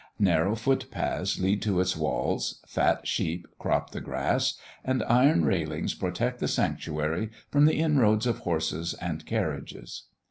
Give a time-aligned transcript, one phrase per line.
[0.17, 5.93] Narrow foot paths lead to its walls; fat sheep crop the grass; and iron railings
[5.93, 10.05] protect the sanctuary from the inroads of horses and carriages.